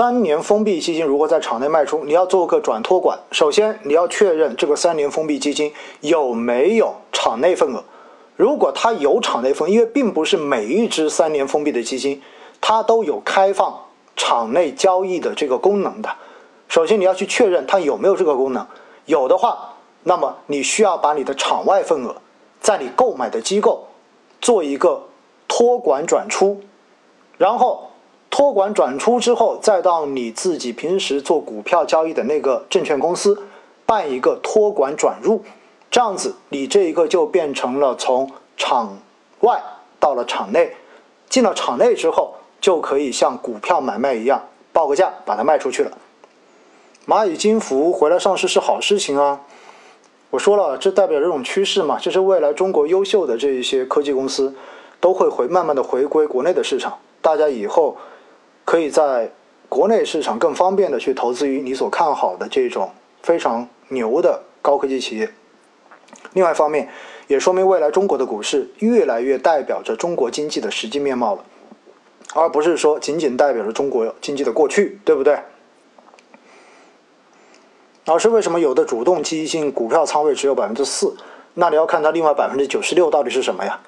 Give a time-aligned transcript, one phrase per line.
[0.00, 7.84] 三年封闭基金如果在场内卖出，你要做个转托管，首先你要确认这个三年封闭基金有没有场内份额。
[8.34, 12.22] 如果它有场内份，因为并不是每一只三年封闭的基金，
[12.62, 13.78] 它都有开放
[14.16, 16.08] 场内交易的这个功能的。
[16.66, 18.66] 首先你要去确认它有没有这个功能，
[19.04, 19.74] 有的话，
[20.04, 22.16] 那么你需要把你的场外份额
[22.58, 23.86] 在你购买的机构
[24.40, 25.02] 做一个
[25.46, 26.58] 托管转出，
[27.36, 27.89] 然后
[28.30, 33.36] 托管转出之后，再到你自己平时做股票交易的那个证券公司
[33.84, 35.42] 办一个托管转入。
[35.90, 38.96] 这样子，你这一个就变成了从场
[39.40, 39.60] 外
[39.98, 40.76] 到了场内，
[41.28, 44.40] 进了场内之后，就可以像股票买卖一样
[44.72, 45.90] 报个价把它卖出去了。
[47.08, 49.40] 蚂蚁金服回来上市是好事情啊！
[50.30, 54.54] 我说了，这代表这种趋势嘛，这是未来中国优秀的这一些科技公司
[55.00, 57.96] 都会回慢慢的回归国内的市场，大家以后
[58.70, 59.28] 可以在
[59.68, 62.88] 国内市场更方便的去投资于你所看好的这种
[63.20, 65.28] 非常牛的高科技企业。
[66.34, 66.88] 另外一方面，
[67.26, 71.44] 也说明未来中国的股市越来越代表着中国经济的实际面貌了，
[72.32, 75.36] 而不是说仅仅代表着中国经济的过去，对不对？
[78.04, 81.16] 老师，为什么有的主动基金股票仓位只有百分之四？
[81.54, 83.80] 那你要看它另外百分之九十六到底是什么呀？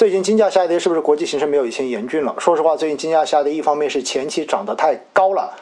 [0.00, 2.34] 最近金价下跌，是不是国际形势没有以前严峻了？
[2.38, 5.52] 说实话，最近金价下跌，一方面是前期涨得太高了，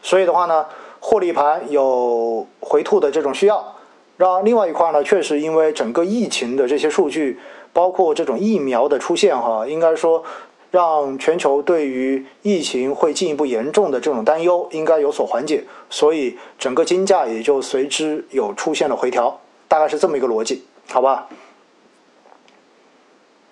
[0.00, 0.64] 所以的话呢，
[1.00, 3.74] 获利盘有回吐的这种需要。
[4.16, 7.40] 让另外一块呢，确实因为整个疫情的这些数据，
[7.72, 10.22] 包括这种疫苗的出现，哈，应该说
[10.70, 21.26] 让全球对于疫情会进一步严重的这种担忧应该有所缓解，所以整个金价也就随之有出现了回调，大概是这么一个逻辑，好吧？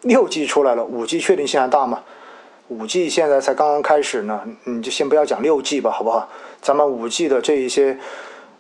[0.07, 2.03] 六 G 出来了，五 G 确定性还大吗？
[2.69, 6.29] 五 G 现在才刚刚开始呢，你就先不要讲六 G 吧，好不好？
[6.61, 7.99] 咱们五 G 的这一些。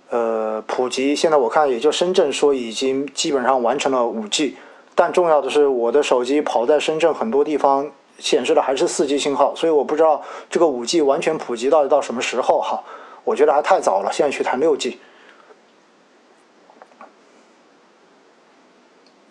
[0.08, 4.56] 呃，普及现在我看也就深圳说已经基本上完成了五 G，
[4.95, 7.90] 但重要的是我的手机跑在深圳很多地方
[8.20, 12.80] 显示的还是四 G 信号，所以我不知道这个五 G 完全普及到底到什么时候哈，
[13.24, 14.96] 我觉得还太早了，现在去谈六 G。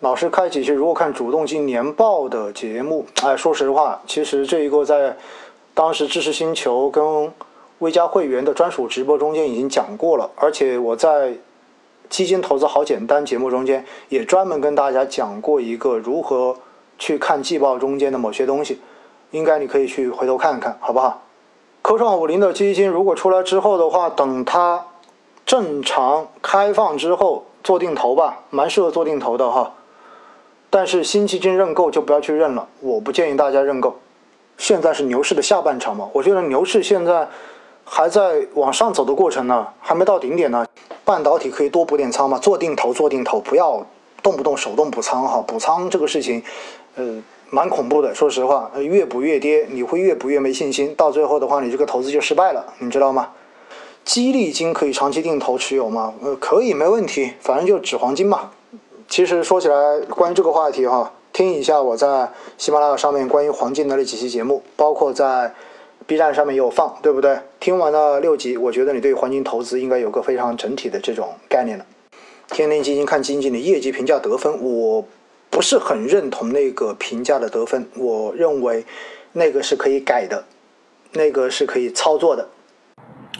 [0.06, 5.16] 老师开几期如果看主动金年报的节目，哎，说实话，其实这一个在
[5.74, 7.32] 当时知识星球跟。
[7.80, 11.34] 微加会员的专属直播中间已经讲过了，而且我在
[12.08, 16.56] 基金投资好简单节目中间也专门跟大家讲过一个如何
[16.98, 18.80] 去看季报中间的某些东西，
[19.32, 21.20] 应该你可以去回头看看，好不好？
[21.82, 24.86] 科创五零的基金如果出来之后的话，等它
[25.44, 29.74] 正常开放之后做定投吧，蛮适合做定投的哈。
[30.76, 33.96] 但是新基金认购就不要去认了，我不建议大家认购。
[34.58, 37.26] 现在是牛市的下半场嘛，我觉得牛市现在。
[37.88, 40.66] 还在往上走的过程呢，还没到顶点呢。
[41.04, 43.86] 半导体可以多补点仓嘛，做定投，做定投，不要
[44.20, 45.40] 动不动手动补仓哈。
[45.46, 46.42] 补仓这个事情，
[46.96, 48.12] 呃，蛮恐怖的。
[48.12, 53.28] 说实话，越补越跌，你会越补越没信心，到最后的话，你这个投资就失败了，你知道吗？
[54.04, 56.12] 激励金可以长期定投持有吗？
[56.20, 58.50] 呃，可以，没问题，反正就纸黄金嘛。
[59.08, 65.54] 其实说起来，关于这个话题哈，听一下我在喜马拉雅上面关于黄金的那几期节目，包括在。
[66.08, 67.36] B 站上面也有放，对不对？
[67.58, 71.84] 听完了六集，我觉得你对黄金投资应该有个非常整体的这种概念了。
[72.46, 75.04] 天天基金看基金经理业绩评价得分，我
[75.50, 78.86] 不是很认同那个评价的得分，我认为
[79.32, 80.44] 那个是可以改的，
[81.14, 82.46] 那个是可以操作的。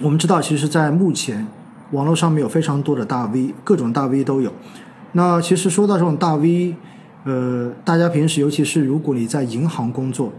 [0.03, 1.47] 我们知道，其实，在目前
[1.93, 4.51] 网络上面有非常多的大 V，各种大 V 都有。
[5.13, 6.75] 那其实说到这种大 V，
[7.25, 10.33] 呃，大家平时尤其是如果你在银行工作。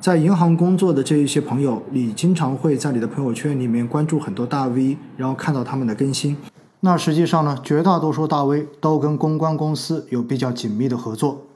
[0.00, 6.36] 在银行工作的这一些朋友，你经常会在你的朋友圈里面关注很多大 V，然后看到他们的更新。
[6.80, 11.46] 那实际上呢，绝大多数大 V 都跟公关公司有比较紧密的合作。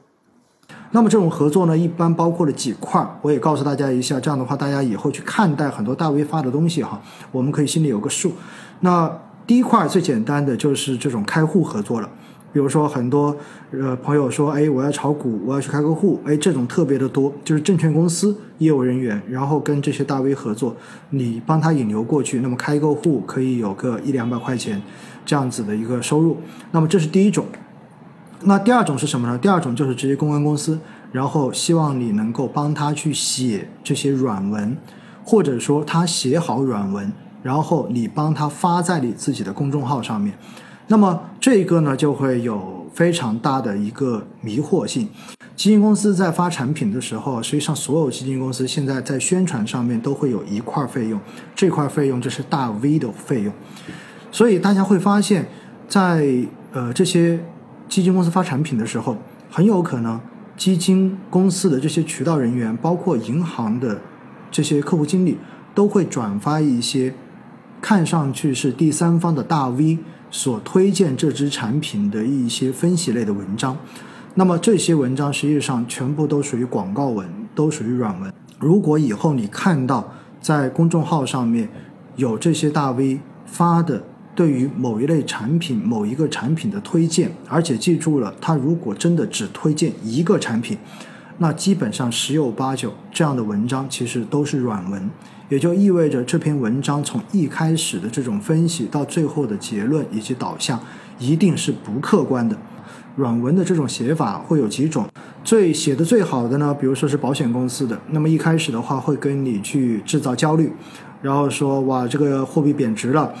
[0.89, 6.99] 那么这种合作呢，一般包括了几块儿，我也告诉大家一下，这样的话大家以后去看待很多大 V 发的东西哈，
[7.31, 8.31] 我们可以心里有个数。
[8.79, 9.15] 那
[9.45, 12.09] 第一块最简单的就是这种开户合作了。
[12.51, 13.35] 比如说，很多
[13.71, 20.75] 呃朋友说，哎，我要炒股，我要去开个户，哎，这种特别的多，就是证券公司业务人员，然后跟这些大 V 合作，
[21.11, 24.81] 你帮他引流过去，那么开个户可以有个一两百块钱
[25.25, 26.37] 这样子的一个收入。
[26.71, 27.45] 那么这是第一种。
[28.41, 29.37] 那第二种是什么呢？
[29.37, 30.79] 第二种就是直接公关公司，
[31.11, 34.77] 然后希望你能够帮他去写这些软文，
[35.25, 37.11] 或者说他写好软文，
[37.43, 40.33] 然后你帮他发在你自己的公众号上面。
[40.91, 45.07] 那么这个呢，就会有非常大的一个迷惑性。
[45.55, 51.19] 基金公司在发产品的时候，实际上所有基金公司现在在宣传上面都会有一块费用，
[51.53, 53.53] 这块费用就是大 V 的费用。
[54.31, 55.47] 所以大家会发现，
[55.87, 56.25] 在
[56.71, 57.39] 呃这些
[57.87, 59.15] 基金公司发产品的时候，
[59.51, 60.19] 很有可能
[60.57, 64.01] 基金公司的这些渠道人员，包括银行的
[64.49, 65.37] 这些客户经理，
[65.75, 67.13] 都会转发一些
[67.79, 69.99] 看上去是第三方的大 V
[70.31, 73.77] 所推荐这支产品的一些分析类的文章。
[74.35, 78.31] 那么这些文章实际上全部都属于广告文，都属于软文。
[78.59, 81.69] 如果以后你看到在公众号上面
[82.15, 84.03] 有这些大 V 发的
[84.35, 90.77] 对于某一类产品、某一个产品的推荐，而且记住了，他如果真的只推荐一个产品，
[91.39, 95.09] 那基本上十有八九这样的文章其实都是软文，
[95.49, 100.79] 也就意味着这篇文章从一开始的这种分析到最后的结论以及导向，
[101.17, 102.55] 一定是不客观的。
[103.15, 105.05] 软文的这种写法会有几种，
[105.43, 110.71] 最写的最好的呢，比如说是保险公司的，那么一开始的话会跟你去制造焦虑，
[111.21, 113.33] 然后说哇这个货币贬值了，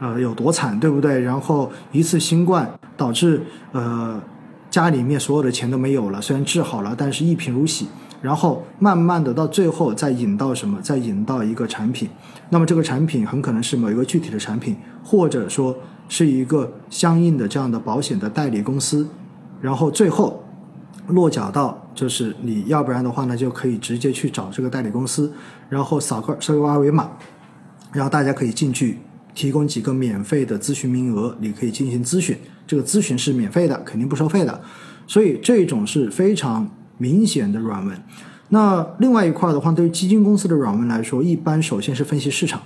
[0.00, 1.20] 呃有多惨，对不对？
[1.20, 3.40] 然后一次新冠导致
[3.72, 4.20] 呃
[4.74, 7.86] 家里面所有的钱都没有了，虽然治好了，但是一贫如洗。
[8.20, 10.80] 然后慢慢的到最后再引到什么？
[10.82, 12.08] 再引到一个产品，
[12.50, 15.76] 那么这个产品很可能是某一个具体的产品，或者说
[16.08, 19.06] 是一个相应的这样的保险的代理公司。
[19.60, 20.42] 然后最后
[21.06, 25.32] 落脚到就是你要不然的话呢，就可以直接去找这个代理公司，
[25.68, 27.08] 然后扫个扫个二维码，
[27.92, 28.98] 然后大家可以进去
[29.34, 34.60] 提供几个免费的咨询名额，你可以进行咨询，这个咨询是免费的，肯定不收费的。
[35.06, 36.68] 所以这种是非常。
[36.96, 38.02] 明显的软文，
[38.50, 42.62] 那另外一块的话，对于基金公司的软文来说，一般首先是分析市场。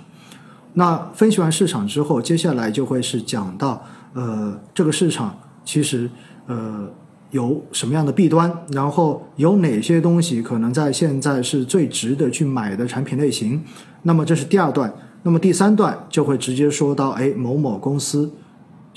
[0.73, 5.35] 那分析完市场之后，接下来就会是讲到，呃，这个市场
[5.65, 6.07] 其实
[6.45, 6.87] 呃
[7.31, 13.59] 有什么样的弊端，然后有哪些东西可能在现在是最值得去买的产品类型。
[14.03, 14.93] 那么这是第二段，
[15.23, 18.31] 那么第三段就会直接说到，哎，某某公司。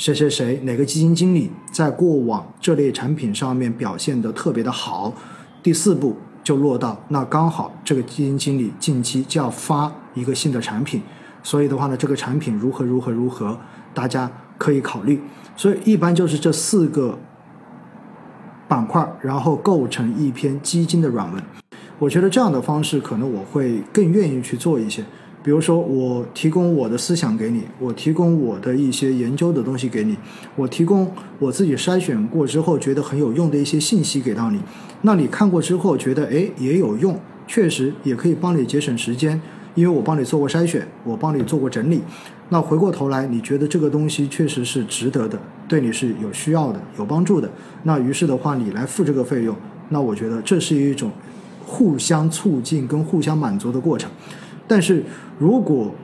[0.03, 5.15] 谁谁谁哪个基金经理在过往这类产品上面表现的特别的好？
[5.63, 11.01] 第四步就落到那刚好这个基金经理近期就要发一个新的产品，
[11.45, 13.57] 所以的话呢，这个产品如何如何如何，
[13.95, 14.29] 大家
[14.59, 15.21] 可以考虑。
[15.57, 17.17] 所以一般就是这四个
[18.67, 21.41] 板块，然后构成一篇基金的软文。
[22.01, 25.05] 我觉得这样的方式可能我会更愿意去做一些。
[25.45, 30.17] 比如说，我提供我的思想给你，我提供我的一些研究的东西给你，
[30.55, 31.11] 我提供
[31.41, 34.61] 我自己筛选过之后觉得很有用的一些信息给到你，
[35.01, 37.19] 那你看过之后觉得哎也有用，
[37.49, 39.41] 确实也可以帮你节省时间，
[39.75, 42.01] 因为我帮你做过筛选，我帮你做过整理，
[42.51, 45.37] 那回过头来你觉得这个东西确实是值得的，
[45.67, 47.51] 对你是有需要的、有帮助的，
[47.83, 49.57] 那于是的话你来付这个费用，
[49.89, 51.11] 那我觉得这是一种
[51.67, 54.09] 互相促进跟互相满足的过程。
[54.67, 55.05] 但是，
[55.39, 55.95] 如果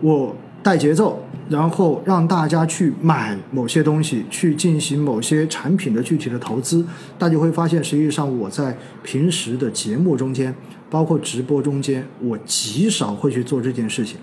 [0.00, 6.86] 我带节奏，然后让大家去买某些东西，去进行某些产品的具体的投资，
[7.18, 10.54] 大家会发现，实际上我在平时的节目中间，
[10.88, 14.16] 包括直播中间，我极少会去做这件事情。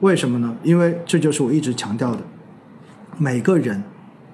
[0.00, 0.54] 为什么呢？
[0.62, 2.20] 因为这就是我一直强调的，
[3.16, 3.82] 每个人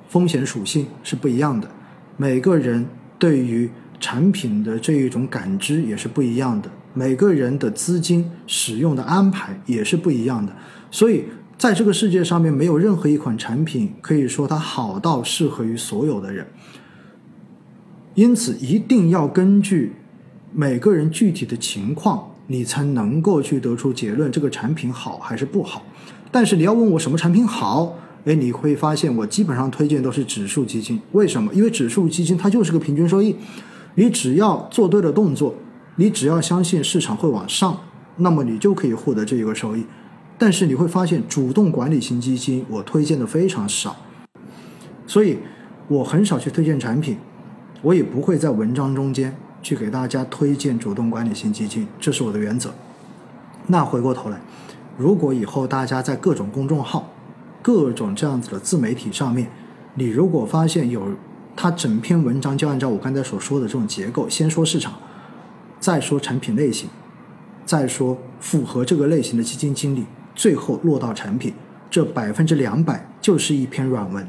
[0.08, 1.68] 风险属性是不一样的，
[2.16, 2.84] 每个人
[3.16, 3.70] 对于
[4.00, 6.68] 产品的这一种感知也是不一样的。
[6.94, 10.52] 每个人的资金使用的安排也是不一样的，
[10.90, 11.24] 所以
[11.56, 16.46] 在这个世界上面没有任何一款产品可以说它好到适合于所有的人。
[18.14, 19.92] 因此，一定要根据
[20.52, 25.84] 每个人具体的情况，你才能够去得出结论，这个产品好还是不好。
[26.32, 31.00] 但是你要问我什么产品好，哎，你会发现我基本上推荐都是指数基金。
[31.12, 31.54] 为什么？
[31.54, 33.36] 因为指数基金它就是个平均收益，
[33.94, 35.54] 你只要做对了动作。
[36.00, 37.76] 你只要相信市场会往上，
[38.18, 39.84] 那么你就可以获得这一个收益。
[40.38, 43.96] 但是你会发现，主动管理型基金我推荐的非常少，
[45.08, 45.40] 所以
[45.88, 47.18] 我很少去推荐产品，
[47.82, 52.72] 我也不会在文章中间去给大家推荐主动管理型基金，这是我的原则。
[53.66, 54.40] 那回过头来，
[54.96, 57.12] 如果以后大家在各种公众号、
[57.60, 59.50] 各种这样子的自媒体上面，
[59.96, 61.08] 你如果发现有
[61.56, 64.92] 他整篇文章就按照我刚才所说的这种结构，先说市场。
[65.80, 66.88] 再说产品类型，
[67.64, 70.04] 再说符合这个类型的基金经理，
[70.34, 71.54] 最后落到产品，
[71.90, 74.26] 这百分之两百就是一篇软文，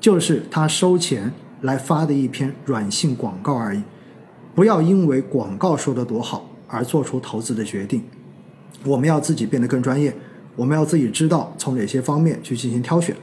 [0.00, 3.82] 就是他收钱来发的一篇软性广告而已。
[4.54, 8.02] 不要因为广告说的多好而做出投资的决定。
[8.84, 10.14] 我们要自己变得更专业，
[10.54, 13.14] 我们要自己知道从哪些方面去进行挑选。